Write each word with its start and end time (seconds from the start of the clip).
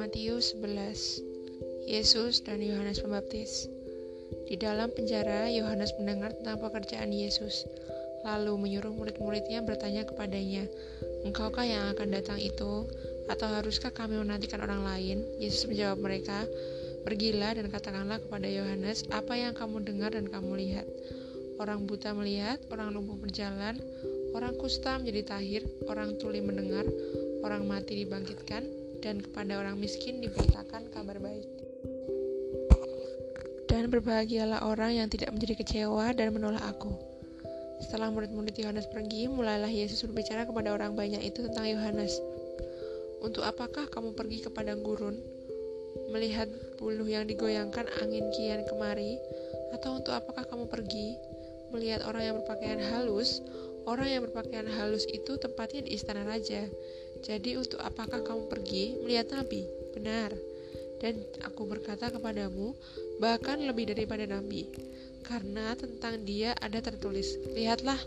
Matius 0.00 0.56
11 0.56 1.20
Yesus 1.84 2.40
dan 2.48 2.64
Yohanes 2.64 3.04
Pembaptis 3.04 3.68
Di 4.48 4.56
dalam 4.56 4.88
penjara, 4.96 5.52
Yohanes 5.52 5.92
mendengar 6.00 6.32
tentang 6.40 6.56
pekerjaan 6.56 7.12
Yesus, 7.12 7.68
lalu 8.24 8.56
menyuruh 8.56 8.96
murid-muridnya 8.96 9.60
bertanya 9.60 10.08
kepadanya, 10.08 10.64
Engkaukah 11.28 11.68
yang 11.68 11.92
akan 11.92 12.16
datang 12.16 12.40
itu? 12.40 12.88
Atau 13.28 13.44
haruskah 13.52 13.92
kami 13.92 14.16
menantikan 14.16 14.64
orang 14.64 14.88
lain? 14.88 15.20
Yesus 15.36 15.68
menjawab 15.68 16.00
mereka, 16.00 16.48
Pergilah 17.04 17.60
dan 17.60 17.68
katakanlah 17.68 18.24
kepada 18.24 18.48
Yohanes 18.48 19.04
apa 19.12 19.36
yang 19.36 19.52
kamu 19.52 19.84
dengar 19.84 20.16
dan 20.16 20.32
kamu 20.32 20.64
lihat. 20.64 20.88
Orang 21.60 21.84
buta 21.84 22.16
melihat, 22.16 22.56
orang 22.72 22.96
lumpuh 22.96 23.20
berjalan, 23.20 23.76
orang 24.32 24.56
kusta 24.56 24.96
menjadi 24.96 25.36
tahir, 25.36 25.68
orang 25.92 26.16
tuli 26.16 26.40
mendengar, 26.40 26.88
orang 27.44 27.68
mati 27.68 28.00
dibangkitkan, 28.00 28.79
dan 29.00 29.20
kepada 29.24 29.60
orang 29.60 29.80
miskin 29.80 30.20
diberitakan 30.20 30.92
kabar 30.92 31.16
baik. 31.20 31.48
Dan 33.68 33.88
berbahagialah 33.88 34.66
orang 34.66 35.00
yang 35.00 35.08
tidak 35.08 35.32
menjadi 35.32 35.60
kecewa 35.64 36.12
dan 36.12 36.36
menolak 36.36 36.62
aku. 36.64 36.92
Setelah 37.80 38.12
murid-murid 38.12 38.52
Yohanes 38.60 38.84
pergi, 38.92 39.24
mulailah 39.26 39.72
Yesus 39.72 40.04
berbicara 40.04 40.44
kepada 40.44 40.76
orang 40.76 40.92
banyak 40.92 41.24
itu 41.24 41.48
tentang 41.48 41.64
Yohanes. 41.64 42.20
Untuk 43.24 43.40
apakah 43.40 43.88
kamu 43.88 44.12
pergi 44.12 44.44
kepada 44.44 44.76
gurun, 44.76 45.16
melihat 46.12 46.50
buluh 46.76 47.08
yang 47.08 47.24
digoyangkan 47.24 47.88
angin 48.04 48.28
kian 48.36 48.64
kemari, 48.68 49.16
atau 49.72 49.96
untuk 49.96 50.12
apakah 50.12 50.44
kamu 50.44 50.68
pergi 50.68 51.16
melihat 51.70 52.02
orang 52.04 52.22
yang 52.26 52.36
berpakaian 52.42 52.82
halus, 52.82 53.40
orang 53.90 54.06
yang 54.06 54.22
berpakaian 54.22 54.70
halus 54.70 55.02
itu 55.10 55.34
tempatnya 55.34 55.82
di 55.82 55.98
istana 55.98 56.22
raja. 56.22 56.62
Jadi 57.26 57.58
untuk 57.58 57.82
apakah 57.82 58.22
kamu 58.22 58.46
pergi 58.46 58.94
melihat 59.02 59.34
nabi? 59.34 59.66
Benar. 59.90 60.30
Dan 61.02 61.26
aku 61.42 61.66
berkata 61.66 62.12
kepadamu, 62.14 62.76
bahkan 63.18 63.58
lebih 63.58 63.90
daripada 63.90 64.22
nabi. 64.30 64.70
Karena 65.26 65.74
tentang 65.74 66.22
dia 66.22 66.54
ada 66.62 66.78
tertulis, 66.78 67.34
Lihatlah, 67.50 67.98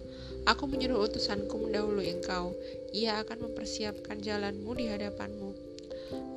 aku 0.47 0.71
menyuruh 0.71 1.11
utusanku 1.11 1.67
mendahului 1.67 2.09
engkau. 2.15 2.55
Ia 2.95 3.19
akan 3.21 3.51
mempersiapkan 3.51 4.23
jalanmu 4.23 4.71
di 4.77 4.87
hadapanmu. 4.87 5.73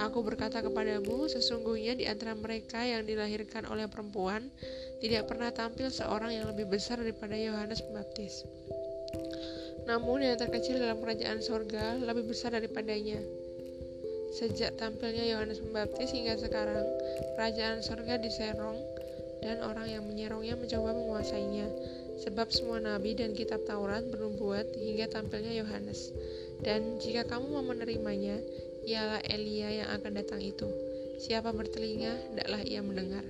Aku 0.01 0.25
berkata 0.25 0.65
kepadamu, 0.65 1.29
sesungguhnya 1.29 1.97
di 1.97 2.09
antara 2.09 2.33
mereka 2.33 2.81
yang 2.85 3.05
dilahirkan 3.05 3.69
oleh 3.69 3.89
perempuan 3.89 4.48
tidak 5.05 5.29
pernah 5.29 5.53
tampil 5.53 5.92
seorang 5.92 6.33
yang 6.33 6.48
lebih 6.48 6.69
besar 6.73 7.01
daripada 7.01 7.37
Yohanes 7.37 7.85
Pembaptis. 7.85 8.45
Namun 9.87 10.27
yang 10.27 10.35
terkecil 10.35 10.83
dalam 10.83 10.99
kerajaan 10.99 11.39
sorga 11.39 11.95
lebih 12.03 12.27
besar 12.27 12.55
daripadanya. 12.55 13.23
Sejak 14.35 14.77
tampilnya 14.77 15.25
Yohanes 15.25 15.63
Pembaptis 15.63 16.13
hingga 16.13 16.37
sekarang, 16.37 16.85
kerajaan 17.39 17.81
sorga 17.81 18.19
diserong 18.19 18.77
dan 19.41 19.63
orang 19.63 19.87
yang 19.89 20.05
menyerongnya 20.05 20.59
mencoba 20.59 20.93
menguasainya. 20.93 21.67
Sebab 22.27 22.48
semua 22.48 22.81
nabi 22.81 23.13
dan 23.15 23.37
kitab 23.37 23.63
Taurat 23.69 24.03
bernubuat 24.09 24.67
hingga 24.75 25.07
tampilnya 25.09 25.53
Yohanes. 25.55 26.11
Dan 26.65 26.98
jika 26.98 27.29
kamu 27.29 27.53
mau 27.53 27.65
menerimanya, 27.65 28.41
ialah 28.89 29.20
Elia 29.29 29.85
yang 29.85 29.89
akan 30.01 30.13
datang 30.17 30.41
itu. 30.41 30.67
Siapa 31.20 31.53
bertelinga, 31.53 32.13
hendaklah 32.33 32.63
ia 32.65 32.81
mendengar. 32.81 33.25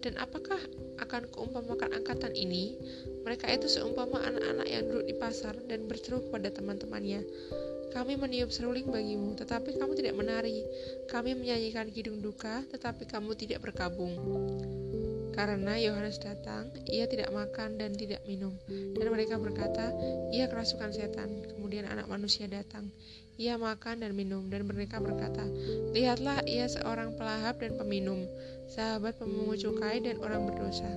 Dan 0.00 0.16
apakah 0.16 0.56
akan 1.00 1.28
keumpamakan 1.28 1.92
angkatan 1.92 2.32
ini? 2.32 2.76
Mereka 3.24 3.52
itu 3.52 3.68
seumpama 3.68 4.16
anak-anak 4.24 4.68
yang 4.68 4.88
duduk 4.88 5.04
di 5.12 5.14
pasar 5.20 5.52
dan 5.68 5.84
berseru 5.84 6.24
kepada 6.24 6.48
teman-temannya. 6.48 7.20
Kami 7.90 8.14
meniup 8.16 8.54
seruling 8.54 8.86
bagimu, 8.88 9.34
tetapi 9.34 9.76
kamu 9.76 9.92
tidak 9.98 10.14
menari. 10.16 10.62
Kami 11.10 11.34
menyanyikan 11.34 11.90
kidung 11.90 12.22
duka, 12.22 12.62
tetapi 12.70 13.04
kamu 13.04 13.34
tidak 13.34 13.60
berkabung. 13.66 14.14
Karena 15.30 15.78
Yohanes 15.78 16.18
datang, 16.18 16.68
ia 16.90 17.06
tidak 17.06 17.30
makan 17.30 17.78
dan 17.78 17.94
tidak 17.94 18.20
minum. 18.26 18.54
Dan 18.68 19.06
mereka 19.10 19.38
berkata, 19.38 19.94
ia 20.34 20.50
kerasukan 20.50 20.90
setan. 20.90 21.46
Kemudian 21.54 21.86
anak 21.86 22.10
manusia 22.10 22.50
datang. 22.50 22.90
Ia 23.40 23.56
makan 23.56 24.04
dan 24.04 24.12
minum. 24.12 24.50
Dan 24.50 24.66
mereka 24.66 24.98
berkata, 24.98 25.46
lihatlah 25.94 26.42
ia 26.44 26.66
seorang 26.66 27.14
pelahap 27.14 27.62
dan 27.62 27.78
peminum, 27.78 28.26
sahabat 28.68 29.16
pemungut 29.16 29.62
cukai 29.62 30.02
dan 30.02 30.18
orang 30.20 30.50
berdosa. 30.50 30.90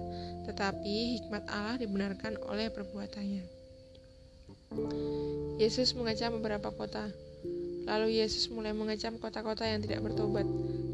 Tetapi 0.50 1.22
hikmat 1.22 1.48
Allah 1.48 1.80
dibenarkan 1.80 2.42
oleh 2.50 2.68
perbuatannya. 2.74 3.64
Yesus 5.62 5.94
mengecam 5.94 6.34
beberapa 6.42 6.74
kota. 6.74 7.14
Lalu 7.84 8.24
Yesus 8.24 8.48
mulai 8.52 8.72
mengecam 8.72 9.20
kota-kota 9.20 9.68
yang 9.68 9.84
tidak 9.84 10.04
bertobat. 10.04 10.48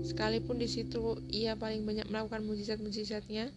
Sekalipun 0.06 0.58
di 0.58 0.66
situ 0.66 1.22
ia 1.30 1.54
paling 1.54 1.86
banyak 1.86 2.10
melakukan 2.10 2.42
mujizat-mujizatnya, 2.46 3.54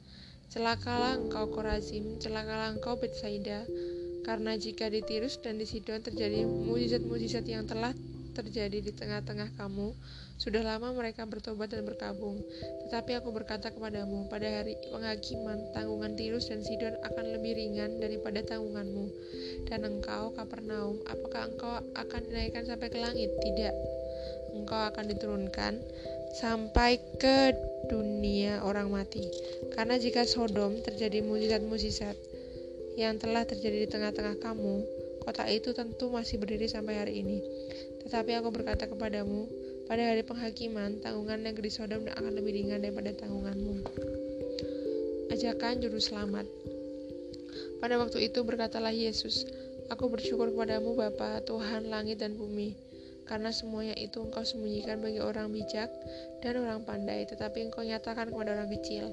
celakalah 0.52 1.16
engkau 1.16 1.48
Korazim, 1.48 2.20
celakalah 2.20 2.76
engkau 2.76 3.00
Betsaida, 3.00 3.64
karena 4.22 4.54
jika 4.54 4.92
di 4.92 5.00
Tirus 5.00 5.40
dan 5.40 5.56
di 5.56 5.64
Sidon 5.64 6.04
terjadi 6.04 6.44
mujizat-mujizat 6.44 7.48
yang 7.48 7.64
telah 7.64 7.96
terjadi 8.32 8.80
di 8.80 8.92
tengah-tengah 8.96 9.52
kamu, 9.60 9.92
sudah 10.40 10.64
lama 10.64 10.90
mereka 10.96 11.28
bertobat 11.28 11.70
dan 11.70 11.84
berkabung. 11.84 12.40
Tetapi 12.88 13.20
aku 13.20 13.28
berkata 13.30 13.70
kepadamu, 13.70 14.26
pada 14.32 14.48
hari 14.48 14.74
penghakiman, 14.88 15.70
tanggungan 15.76 16.16
Tirus 16.16 16.48
dan 16.48 16.64
Sidon 16.64 16.96
akan 17.04 17.24
lebih 17.38 17.52
ringan 17.60 18.00
daripada 18.00 18.40
tanggunganmu. 18.42 19.06
Dan 19.68 19.86
engkau, 19.86 20.32
Kapernaum, 20.34 21.02
apakah 21.06 21.50
engkau 21.50 21.72
akan 21.98 22.20
dinaikkan 22.28 22.64
sampai 22.66 22.88
ke 22.90 22.98
langit? 22.98 23.30
Tidak. 23.40 23.74
Engkau 24.56 24.80
akan 24.92 25.04
diturunkan 25.08 25.80
sampai 26.36 27.00
ke 27.20 27.52
dunia 27.92 28.64
orang 28.64 28.88
mati. 28.88 29.24
Karena 29.76 30.00
jika 30.00 30.24
Sodom 30.24 30.80
terjadi 30.80 31.20
mujizat-mujizat 31.24 32.16
yang 32.96 33.16
telah 33.16 33.44
terjadi 33.44 33.84
di 33.84 33.88
tengah-tengah 33.88 34.40
kamu, 34.40 34.84
kota 35.24 35.48
itu 35.48 35.72
tentu 35.72 36.12
masih 36.12 36.36
berdiri 36.40 36.68
sampai 36.68 36.98
hari 37.00 37.20
ini. 37.24 37.38
Tetapi 38.04 38.36
aku 38.40 38.48
berkata 38.52 38.88
kepadamu, 38.88 39.48
pada 39.86 40.08
hari 40.08 40.24
penghakiman, 40.24 41.00
tanggungan 41.04 41.44
negeri 41.44 41.68
Sodom 41.68 42.04
akan 42.08 42.32
lebih 42.32 42.52
ringan 42.56 42.80
daripada 42.80 43.12
tanggunganmu. 43.12 43.84
Ajakan 45.32 45.80
Juru 45.80 45.96
Selamat 45.96 46.44
Pada 47.82 47.98
waktu 47.98 48.30
itu 48.30 48.46
berkatalah 48.46 48.94
Yesus, 48.94 49.42
Aku 49.90 50.08
bersyukur 50.08 50.54
kepadamu 50.54 50.96
Bapa, 50.96 51.44
Tuhan 51.44 51.92
langit 51.92 52.22
dan 52.22 52.38
bumi, 52.38 52.72
karena 53.28 53.52
semuanya 53.52 53.92
itu 53.98 54.24
engkau 54.24 54.40
sembunyikan 54.40 55.04
bagi 55.04 55.20
orang 55.20 55.52
bijak 55.52 55.90
dan 56.40 56.64
orang 56.64 56.86
pandai, 56.88 57.28
tetapi 57.28 57.68
engkau 57.68 57.84
nyatakan 57.84 58.32
kepada 58.32 58.56
orang 58.56 58.72
kecil. 58.72 59.12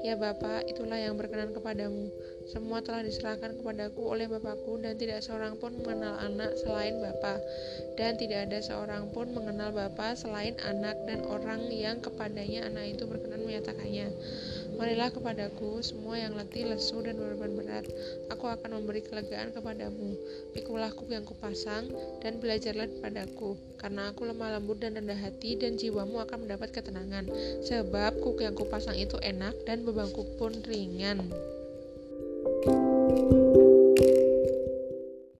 Ya 0.00 0.16
Bapa, 0.16 0.64
itulah 0.64 0.96
yang 0.96 1.18
berkenan 1.20 1.52
kepadamu. 1.52 2.08
Semua 2.44 2.84
telah 2.84 3.00
diserahkan 3.00 3.56
kepadaku 3.56 4.04
oleh 4.04 4.28
Bapakku 4.28 4.76
dan 4.84 5.00
tidak 5.00 5.24
seorang 5.24 5.56
pun 5.56 5.72
mengenal 5.80 6.20
anak 6.20 6.52
selain 6.60 7.00
Bapa 7.00 7.40
dan 7.96 8.20
tidak 8.20 8.50
ada 8.50 8.60
seorang 8.60 9.08
pun 9.16 9.32
mengenal 9.32 9.72
Bapa 9.72 10.12
selain 10.12 10.52
anak 10.60 10.98
dan 11.08 11.24
orang 11.24 11.64
yang 11.72 12.04
kepadanya 12.04 12.68
anak 12.68 12.96
itu 12.98 13.08
berkenan 13.08 13.48
menyatakannya. 13.48 14.12
Marilah 14.74 15.14
kepadaku 15.14 15.78
semua 15.86 16.18
yang 16.18 16.34
letih, 16.34 16.66
lesu, 16.66 16.98
dan 16.98 17.14
berbeban 17.14 17.54
berat. 17.54 17.86
Aku 18.26 18.50
akan 18.50 18.82
memberi 18.82 19.06
kelegaan 19.06 19.54
kepadamu. 19.54 20.18
Pikulah 20.50 20.90
kuk 20.90 21.14
yang 21.14 21.22
kupasang, 21.22 21.86
dan 22.18 22.42
belajarlah 22.42 22.90
padaku. 22.98 23.54
Karena 23.78 24.10
aku 24.10 24.26
lemah 24.26 24.58
lembut 24.58 24.82
dan 24.82 24.98
rendah 24.98 25.14
hati, 25.14 25.54
dan 25.54 25.78
jiwamu 25.78 26.18
akan 26.26 26.50
mendapat 26.50 26.74
ketenangan. 26.74 27.30
Sebab 27.62 28.18
kuk 28.18 28.42
yang 28.42 28.58
kupasang 28.58 28.98
itu 28.98 29.14
enak, 29.22 29.54
dan 29.62 29.86
bebanku 29.86 30.26
pun 30.42 30.50
ringan. 30.66 31.22
Bye. 33.30 33.63